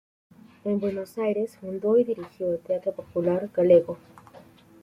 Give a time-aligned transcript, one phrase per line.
[0.65, 3.99] En Buenos Aires fundó y dirigió el Teatro Popular Galego.